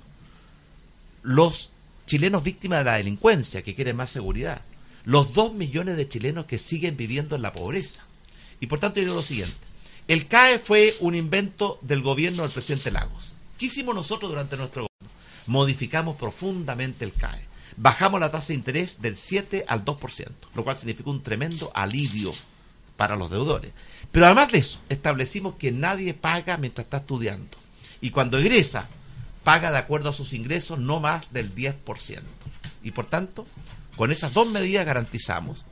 los 1.22 1.70
chilenos 2.06 2.42
víctimas 2.42 2.80
de 2.80 2.84
la 2.84 2.96
delincuencia, 2.96 3.62
que 3.62 3.74
quieren 3.74 3.96
más 3.96 4.10
seguridad, 4.10 4.62
los 5.04 5.32
dos 5.32 5.54
millones 5.54 5.96
de 5.96 6.08
chilenos 6.08 6.46
que 6.46 6.58
siguen 6.58 6.96
viviendo 6.96 7.36
en 7.36 7.42
la 7.42 7.52
pobreza. 7.52 8.04
Y 8.60 8.66
por 8.66 8.80
tanto 8.80 9.00
yo 9.00 9.04
digo 9.04 9.16
lo 9.16 9.22
siguiente, 9.22 9.56
el 10.08 10.26
CAE 10.26 10.58
fue 10.58 10.96
un 11.00 11.14
invento 11.14 11.78
del 11.82 12.02
gobierno 12.02 12.42
del 12.42 12.52
presidente 12.52 12.90
Lagos. 12.90 13.36
¿Qué 13.58 13.66
hicimos 13.66 13.94
nosotros 13.94 14.30
durante 14.30 14.56
nuestro 14.56 14.86
gobierno? 14.86 15.18
Modificamos 15.48 16.16
profundamente 16.16 17.04
el 17.04 17.12
CAE. 17.12 17.44
Bajamos 17.76 18.20
la 18.20 18.30
tasa 18.30 18.48
de 18.48 18.54
interés 18.54 19.02
del 19.02 19.16
7 19.16 19.64
al 19.66 19.84
2%, 19.84 20.28
lo 20.54 20.64
cual 20.64 20.76
significó 20.76 21.10
un 21.10 21.24
tremendo 21.24 21.72
alivio 21.74 22.32
para 22.96 23.16
los 23.16 23.30
deudores. 23.30 23.72
Pero 24.12 24.26
además 24.26 24.52
de 24.52 24.58
eso, 24.58 24.80
establecimos 24.88 25.54
que 25.56 25.72
nadie 25.72 26.14
paga 26.14 26.56
mientras 26.56 26.84
está 26.84 26.98
estudiando. 26.98 27.58
Y 28.00 28.10
cuando 28.10 28.38
egresa, 28.38 28.88
paga 29.42 29.72
de 29.72 29.78
acuerdo 29.78 30.10
a 30.10 30.12
sus 30.12 30.34
ingresos 30.34 30.78
no 30.78 31.00
más 31.00 31.32
del 31.32 31.52
10%. 31.52 32.22
Y 32.84 32.92
por 32.92 33.06
tanto, 33.06 33.46
con 33.96 34.12
esas 34.12 34.32
dos 34.32 34.48
medidas 34.48 34.86
garantizamos 34.86 35.64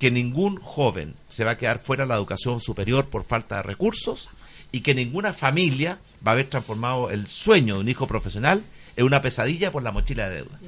que 0.00 0.10
ningún 0.10 0.60
joven 0.60 1.14
se 1.28 1.44
va 1.44 1.52
a 1.52 1.58
quedar 1.58 1.78
fuera 1.78 2.04
de 2.04 2.08
la 2.08 2.16
educación 2.16 2.60
superior 2.60 3.08
por 3.08 3.24
falta 3.24 3.56
de 3.56 3.62
recursos 3.62 4.30
y 4.72 4.80
que 4.80 4.94
ninguna 4.94 5.32
familia 5.32 6.00
va 6.26 6.32
a 6.32 6.34
haber 6.34 6.48
transformado 6.48 7.10
el 7.10 7.28
sueño 7.28 7.74
de 7.74 7.80
un 7.80 7.88
hijo 7.88 8.06
profesional 8.06 8.62
en 8.96 9.04
una 9.04 9.22
pesadilla 9.22 9.72
por 9.72 9.82
la 9.82 9.92
mochila 9.92 10.28
de 10.28 10.36
deuda. 10.36 10.58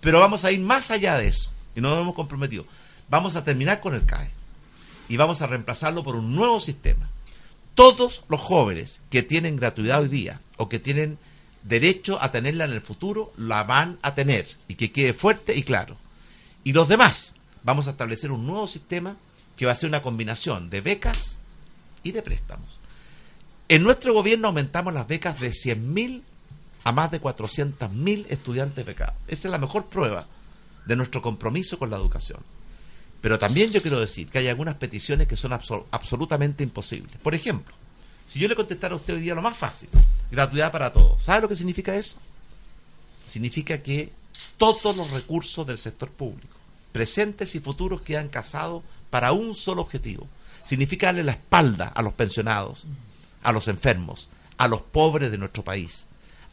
Pero 0.00 0.20
vamos 0.20 0.44
a 0.44 0.52
ir 0.52 0.60
más 0.60 0.90
allá 0.90 1.16
de 1.16 1.28
eso 1.28 1.50
y 1.74 1.80
nos 1.80 2.00
hemos 2.00 2.14
comprometido. 2.14 2.64
Vamos 3.08 3.36
a 3.36 3.44
terminar 3.44 3.80
con 3.80 3.94
el 3.94 4.06
CAE 4.06 4.30
y 5.08 5.16
vamos 5.16 5.42
a 5.42 5.46
reemplazarlo 5.46 6.02
por 6.02 6.16
un 6.16 6.34
nuevo 6.34 6.60
sistema. 6.60 7.10
Todos 7.74 8.24
los 8.28 8.40
jóvenes 8.40 9.00
que 9.10 9.22
tienen 9.22 9.56
gratuidad 9.56 10.00
hoy 10.00 10.08
día 10.08 10.40
o 10.56 10.68
que 10.68 10.78
tienen 10.78 11.18
derecho 11.62 12.18
a 12.20 12.32
tenerla 12.32 12.64
en 12.64 12.72
el 12.72 12.80
futuro, 12.80 13.32
la 13.36 13.62
van 13.62 13.98
a 14.02 14.14
tener 14.14 14.46
y 14.68 14.74
que 14.74 14.92
quede 14.92 15.12
fuerte 15.12 15.56
y 15.56 15.62
claro. 15.62 15.96
Y 16.64 16.72
los 16.72 16.88
demás, 16.88 17.34
vamos 17.62 17.86
a 17.86 17.90
establecer 17.90 18.30
un 18.30 18.46
nuevo 18.46 18.66
sistema 18.66 19.16
que 19.56 19.66
va 19.66 19.72
a 19.72 19.76
ser 19.76 19.88
una 19.88 20.02
combinación 20.02 20.70
de 20.70 20.80
becas 20.80 21.38
y 22.02 22.12
de 22.12 22.22
préstamos. 22.22 22.80
En 23.72 23.82
nuestro 23.82 24.12
gobierno 24.12 24.48
aumentamos 24.48 24.92
las 24.92 25.08
becas 25.08 25.40
de 25.40 25.48
100.000 25.48 26.20
a 26.84 26.92
más 26.92 27.10
de 27.10 27.22
400.000 27.22 28.26
estudiantes 28.28 28.84
becados. 28.84 29.14
Esa 29.26 29.48
es 29.48 29.50
la 29.50 29.56
mejor 29.56 29.86
prueba 29.86 30.26
de 30.84 30.94
nuestro 30.94 31.22
compromiso 31.22 31.78
con 31.78 31.88
la 31.88 31.96
educación. 31.96 32.40
Pero 33.22 33.38
también 33.38 33.70
yo 33.70 33.80
quiero 33.80 33.98
decir 33.98 34.28
que 34.28 34.36
hay 34.36 34.48
algunas 34.48 34.74
peticiones 34.74 35.26
que 35.26 35.38
son 35.38 35.54
absolutamente 35.54 36.62
imposibles. 36.62 37.16
Por 37.22 37.34
ejemplo, 37.34 37.74
si 38.26 38.38
yo 38.38 38.46
le 38.46 38.56
contestara 38.56 38.92
a 38.92 38.98
usted 38.98 39.14
hoy 39.14 39.22
día 39.22 39.34
lo 39.34 39.40
más 39.40 39.56
fácil, 39.56 39.88
gratuidad 40.30 40.70
para 40.70 40.92
todos, 40.92 41.24
¿sabe 41.24 41.40
lo 41.40 41.48
que 41.48 41.56
significa 41.56 41.96
eso? 41.96 42.18
Significa 43.24 43.78
que 43.78 44.12
todos 44.58 44.94
los 44.94 45.10
recursos 45.12 45.66
del 45.66 45.78
sector 45.78 46.10
público, 46.10 46.58
presentes 46.92 47.54
y 47.54 47.60
futuros, 47.60 48.02
quedan 48.02 48.28
casados 48.28 48.82
para 49.08 49.32
un 49.32 49.54
solo 49.54 49.80
objetivo. 49.80 50.28
Significa 50.62 51.06
darle 51.06 51.24
la 51.24 51.32
espalda 51.32 51.88
a 51.88 52.02
los 52.02 52.12
pensionados, 52.12 52.84
a 53.42 53.52
los 53.52 53.68
enfermos, 53.68 54.30
a 54.56 54.68
los 54.68 54.82
pobres 54.82 55.30
de 55.30 55.38
nuestro 55.38 55.62
país, 55.62 56.04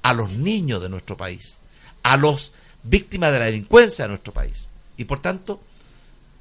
a 0.02 0.14
los 0.14 0.32
niños 0.32 0.82
de 0.82 0.90
nuestro 0.90 1.18
país, 1.18 1.58
a 2.04 2.18
los 2.18 2.54
víctimas 2.84 3.32
de 3.32 3.40
la 3.40 3.46
delincuencia 3.46 4.06
de 4.06 4.10
nuestro 4.10 4.34
país. 4.34 4.68
Y 4.98 5.06
por 5.06 5.22
tanto, 5.22 5.62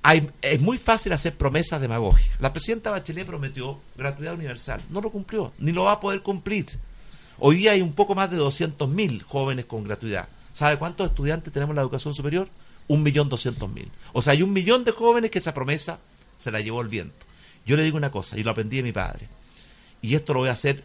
hay, 0.03 0.31
es 0.43 0.61
muy 0.61 0.79
fácil 0.79 1.13
hacer 1.13 1.37
promesas 1.37 1.81
demagógicas. 1.81 2.41
La 2.41 2.53
presidenta 2.53 2.91
Bachelet 2.91 3.27
prometió 3.27 3.79
gratuidad 3.97 4.35
universal, 4.35 4.83
no 4.91 5.01
lo 5.01 5.11
cumplió, 5.11 5.53
ni 5.59 5.73
lo 5.73 5.85
va 5.85 5.93
a 5.93 6.01
poder 6.01 6.23
cumplir. 6.23 6.67
Hoy 7.39 7.57
día 7.57 7.73
hay 7.73 7.83
un 7.83 7.93
poco 7.93 8.15
más 8.15 8.31
de 8.31 8.39
200.000 8.39 9.23
jóvenes 9.23 9.67
con 9.67 9.85
gratuidad. 9.85 10.29
¿Sabe 10.53 10.77
cuántos 10.77 11.09
estudiantes 11.09 11.53
tenemos 11.53 11.71
en 11.71 11.77
la 11.77 11.83
educación 11.83 12.15
superior? 12.15 12.49
Un 12.89 13.03
millón 13.03 13.29
doscientos 13.29 13.71
mil. 13.71 13.89
O 14.13 14.23
sea, 14.23 14.33
hay 14.33 14.43
un 14.43 14.53
millón 14.53 14.83
de 14.83 14.93
jóvenes 14.93 15.31
que 15.31 15.39
esa 15.39 15.55
promesa 15.55 15.99
se 16.39 16.51
la 16.51 16.61
llevó 16.61 16.81
el 16.81 16.89
viento. 16.89 17.27
Yo 17.67 17.77
le 17.77 17.85
digo 17.85 17.97
una 17.99 18.11
cosa, 18.11 18.39
y 18.39 18.43
lo 18.43 18.51
aprendí 18.51 18.79
de 18.79 18.83
mi 18.83 18.93
padre 18.93 19.29
y 20.03 20.15
esto 20.15 20.35
lo 20.35 20.41
voy 20.41 20.49
a 20.49 20.53
hacer 20.53 20.83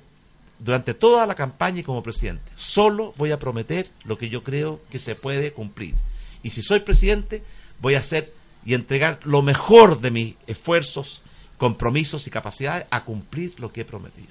durante 0.60 0.94
toda 0.94 1.26
la 1.26 1.36
campaña 1.36 1.82
y 1.82 1.84
como 1.84 2.04
presidente. 2.04 2.52
Solo 2.56 3.14
voy 3.18 3.32
a 3.32 3.40
prometer 3.40 3.90
lo 4.06 4.18
que 4.18 4.30
yo 4.30 4.44
creo 4.44 4.82
que 4.90 5.00
se 5.00 5.16
puede 5.16 5.52
cumplir. 5.52 5.96
Y 6.42 6.52
si 6.52 6.62
soy 6.62 6.80
presidente, 6.80 7.44
voy 7.82 7.96
a 7.96 8.00
hacer 8.00 8.34
y 8.66 8.74
entregar 8.74 9.20
lo 9.24 9.42
mejor 9.42 10.00
de 10.00 10.12
mis 10.12 10.36
esfuerzos, 10.48 11.22
compromisos 11.58 12.28
y 12.28 12.30
capacidades 12.30 12.86
a 12.92 13.04
cumplir 13.04 13.60
lo 13.60 13.72
que 13.72 13.82
he 13.82 13.86
prometido. 13.86 14.30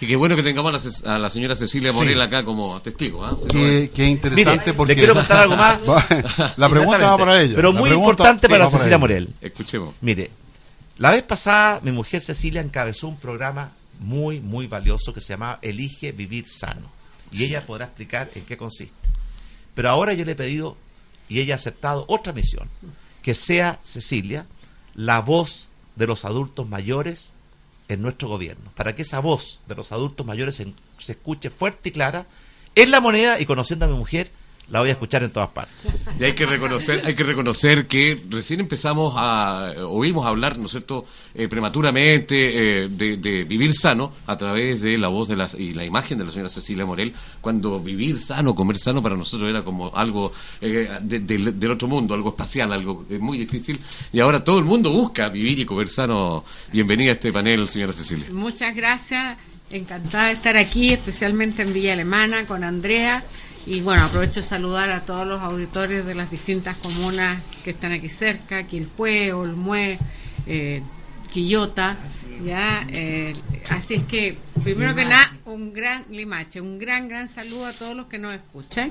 Y 0.00 0.06
qué 0.06 0.16
bueno 0.16 0.36
que 0.36 0.42
tengamos 0.42 1.02
a 1.04 1.18
la, 1.18 1.30
señora 1.30 1.56
Cecilia 1.56 1.92
Morel 1.92 2.20
acá 2.20 2.44
como 2.44 2.80
testigo. 2.80 3.24
¿ah? 3.24 3.36
Qué, 3.48 3.90
interesante 3.96 4.74
porque... 4.74 4.94
Le 4.94 4.98
quiero 4.98 5.14
contar 5.14 5.40
algo 5.40 5.56
más. 5.56 5.80
la 6.56 6.68
pregunta 6.68 6.98
va 6.98 7.18
para 7.18 7.40
ella. 7.40 7.54
Pero 7.54 7.72
muy 7.72 7.90
importante 7.90 8.48
para 8.48 8.68
Cecilia 8.68 8.98
Morel. 8.98 9.28
Escuchemos. 9.40 9.94
Mire, 10.00 10.30
la 10.98 11.12
vez 11.12 11.22
pasada 11.22 11.80
mi 11.82 11.92
mujer 11.92 12.20
Cecilia 12.20 12.60
encabezó 12.60 13.08
un 13.08 13.16
programa 13.16 13.72
muy, 14.02 14.40
muy 14.40 14.66
valioso 14.66 15.14
que 15.14 15.20
se 15.20 15.28
llama 15.32 15.58
Elige 15.62 16.12
Vivir 16.12 16.48
Sano. 16.48 16.90
Y 17.30 17.44
ella 17.44 17.66
podrá 17.66 17.86
explicar 17.86 18.30
en 18.34 18.44
qué 18.44 18.56
consiste. 18.56 19.08
Pero 19.74 19.88
ahora 19.88 20.12
yo 20.12 20.24
le 20.24 20.32
he 20.32 20.36
pedido, 20.36 20.76
y 21.28 21.40
ella 21.40 21.54
ha 21.54 21.56
aceptado 21.56 22.04
otra 22.08 22.32
misión, 22.32 22.68
que 23.22 23.34
sea 23.34 23.80
Cecilia 23.82 24.46
la 24.94 25.20
voz 25.20 25.70
de 25.96 26.06
los 26.06 26.24
adultos 26.24 26.68
mayores 26.68 27.32
en 27.88 28.02
nuestro 28.02 28.28
gobierno, 28.28 28.70
para 28.74 28.94
que 28.94 29.02
esa 29.02 29.20
voz 29.20 29.60
de 29.66 29.74
los 29.74 29.92
adultos 29.92 30.26
mayores 30.26 30.56
se, 30.56 30.72
se 30.98 31.12
escuche 31.12 31.50
fuerte 31.50 31.88
y 31.88 31.92
clara 31.92 32.26
en 32.74 32.90
la 32.90 33.00
moneda 33.00 33.40
y 33.40 33.46
conociendo 33.46 33.86
a 33.86 33.88
mi 33.88 33.96
mujer, 33.96 34.30
la 34.72 34.80
voy 34.80 34.88
a 34.88 34.92
escuchar 34.92 35.22
en 35.22 35.30
todas 35.30 35.50
partes. 35.50 35.76
Y 36.18 36.24
hay 36.24 36.32
que 36.32 36.46
reconocer, 36.46 37.02
hay 37.04 37.14
que 37.14 37.24
reconocer 37.24 37.86
que 37.86 38.18
recién 38.30 38.58
empezamos 38.58 39.12
a, 39.18 39.74
oímos 39.86 40.26
hablar, 40.26 40.56
¿no 40.56 40.64
es 40.64 40.70
cierto?, 40.70 41.04
eh, 41.34 41.46
prematuramente 41.46 42.84
eh, 42.84 42.88
de, 42.88 43.44
vivir 43.44 43.74
sano 43.74 44.14
a 44.26 44.34
través 44.38 44.80
de 44.80 44.96
la 44.96 45.08
voz 45.08 45.28
de 45.28 45.36
las, 45.36 45.52
y 45.52 45.74
la 45.74 45.84
imagen 45.84 46.16
de 46.16 46.24
la 46.24 46.30
señora 46.32 46.48
Cecilia 46.48 46.86
Morel, 46.86 47.12
cuando 47.42 47.80
vivir 47.80 48.18
sano, 48.18 48.54
comer 48.54 48.78
sano 48.78 49.02
para 49.02 49.14
nosotros 49.14 49.50
era 49.50 49.62
como 49.62 49.94
algo 49.94 50.32
eh, 50.62 50.88
del 51.02 51.70
otro 51.70 51.86
mundo, 51.86 52.14
algo 52.14 52.30
espacial, 52.30 52.72
algo 52.72 53.04
muy 53.20 53.36
difícil. 53.36 53.78
Y 54.10 54.20
ahora 54.20 54.42
todo 54.42 54.58
el 54.58 54.64
mundo 54.64 54.90
busca 54.90 55.28
vivir 55.28 55.58
y 55.58 55.66
comer 55.66 55.90
sano. 55.90 56.46
Bienvenida 56.72 57.10
a 57.10 57.12
este 57.12 57.30
panel, 57.30 57.68
señora 57.68 57.92
Cecilia. 57.92 58.26
Muchas 58.32 58.74
gracias. 58.74 59.36
Encantada 59.68 60.28
de 60.28 60.32
estar 60.32 60.56
aquí, 60.56 60.92
especialmente 60.92 61.60
en 61.60 61.74
Villa 61.74 61.92
Alemana, 61.92 62.46
con 62.46 62.64
Andrea. 62.64 63.22
Y 63.66 63.80
bueno, 63.80 64.04
aprovecho 64.04 64.40
de 64.40 64.46
saludar 64.46 64.90
a 64.90 65.00
todos 65.04 65.26
los 65.26 65.40
auditores 65.40 66.04
de 66.04 66.14
las 66.14 66.30
distintas 66.30 66.76
comunas 66.76 67.42
que 67.62 67.70
están 67.70 67.92
aquí 67.92 68.08
cerca, 68.08 68.64
Quilpue, 68.64 69.32
Olmué, 69.32 69.98
eh, 70.46 70.82
Quillota, 71.32 71.96
ya, 72.44 72.84
eh, 72.90 73.32
así 73.70 73.94
es 73.94 74.02
que, 74.02 74.36
primero 74.64 74.94
que 74.94 75.04
nada, 75.04 75.36
un 75.44 75.72
gran 75.72 76.04
limache, 76.10 76.60
un 76.60 76.78
gran, 76.78 77.08
gran 77.08 77.28
saludo 77.28 77.66
a 77.66 77.72
todos 77.72 77.96
los 77.96 78.06
que 78.06 78.18
nos 78.18 78.34
escuchan. 78.34 78.90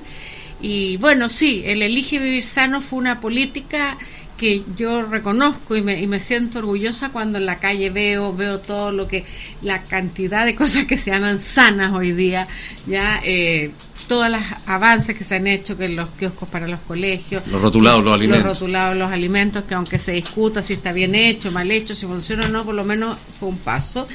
Y 0.60 0.96
bueno, 0.96 1.28
sí, 1.28 1.62
el 1.66 1.82
Elige 1.82 2.18
Vivir 2.18 2.42
Sano 2.42 2.80
fue 2.80 2.98
una 2.98 3.20
política 3.20 3.98
que 4.42 4.64
yo 4.76 5.02
reconozco 5.02 5.76
y 5.76 5.82
me, 5.82 6.02
y 6.02 6.08
me 6.08 6.18
siento 6.18 6.58
orgullosa 6.58 7.10
cuando 7.10 7.38
en 7.38 7.46
la 7.46 7.60
calle 7.60 7.90
veo 7.90 8.34
veo 8.34 8.58
todo 8.58 8.90
lo 8.90 9.06
que 9.06 9.24
la 9.62 9.82
cantidad 9.82 10.44
de 10.44 10.56
cosas 10.56 10.84
que 10.86 10.98
se 10.98 11.12
llaman 11.12 11.38
sanas 11.38 11.92
hoy 11.92 12.10
día 12.10 12.48
ya 12.88 13.20
eh, 13.24 13.70
todos 14.08 14.28
los 14.28 14.42
avances 14.66 15.16
que 15.16 15.22
se 15.22 15.36
han 15.36 15.46
hecho, 15.46 15.78
que 15.78 15.88
los 15.88 16.08
kioscos 16.18 16.48
para 16.48 16.66
los 16.66 16.80
colegios, 16.80 17.46
los 17.46 17.62
rotulados 17.62 18.02
los 18.02 18.12
alimentos, 18.12 18.44
los 18.44 18.58
rotulados 18.58 18.96
los 18.96 19.12
alimentos, 19.12 19.62
que 19.62 19.74
aunque 19.74 20.00
se 20.00 20.10
discuta 20.10 20.60
si 20.60 20.72
está 20.72 20.92
bien 20.92 21.14
hecho, 21.14 21.52
mal 21.52 21.70
hecho, 21.70 21.94
si 21.94 22.04
funciona 22.04 22.46
o 22.46 22.48
no, 22.48 22.64
por 22.64 22.74
lo 22.74 22.82
menos 22.82 23.16
fue 23.38 23.48
un 23.48 23.58
paso. 23.58 24.08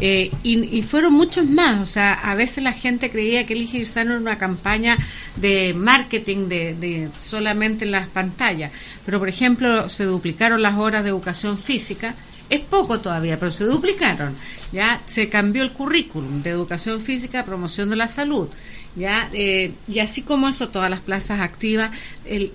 Eh, 0.00 0.30
y, 0.42 0.82
fueron 0.82 1.12
muchos 1.12 1.44
más, 1.46 1.80
o 1.80 1.86
sea, 1.86 2.14
a 2.14 2.34
veces 2.34 2.64
la 2.64 2.72
gente 2.72 3.10
creía 3.10 3.44
que 3.46 3.52
Elige 3.52 3.84
Sano 3.84 4.12
era 4.12 4.20
una 4.20 4.38
campaña 4.38 4.96
de 5.36 5.74
marketing 5.74 6.48
de, 6.48 6.74
de 6.74 7.08
solamente 7.20 7.84
en 7.84 7.90
las 7.90 8.08
pantallas, 8.08 8.72
pero 9.04 9.18
por 9.18 9.28
ejemplo 9.28 9.88
se 9.90 10.04
duplicaron 10.04 10.62
las 10.62 10.76
horas 10.76 11.04
de 11.04 11.10
educación 11.10 11.58
física, 11.58 12.14
es 12.52 12.60
poco 12.60 13.00
todavía, 13.00 13.38
pero 13.40 13.50
se 13.50 13.64
duplicaron. 13.64 14.34
Ya 14.72 15.00
se 15.06 15.30
cambió 15.30 15.62
el 15.62 15.72
currículum 15.72 16.42
de 16.42 16.50
educación 16.50 17.00
física, 17.00 17.46
promoción 17.46 17.88
de 17.88 17.96
la 17.96 18.08
salud. 18.08 18.48
ya 18.94 19.30
eh, 19.32 19.72
Y 19.88 20.00
así 20.00 20.20
como 20.20 20.48
eso, 20.48 20.68
todas 20.68 20.90
las 20.90 21.00
plazas 21.00 21.40
activas, 21.40 21.90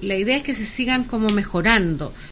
la 0.01 0.15
idea 0.15 0.37
es 0.37 0.43
que 0.43 0.53
se 0.53 0.67
sigan 0.67 1.03
como 1.03 1.29
mejorando. 1.29 2.13